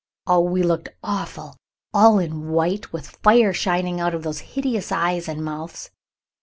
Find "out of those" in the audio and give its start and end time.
4.01-4.39